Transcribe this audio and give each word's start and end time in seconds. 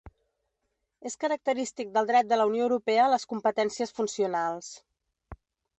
És 1.09 1.17
característic 1.25 1.93
del 1.99 2.09
dret 2.13 2.33
de 2.33 2.41
la 2.41 2.49
Unió 2.53 2.65
Europea 2.71 3.07
les 3.17 3.31
competències 3.35 3.95
funcionals. 4.01 4.77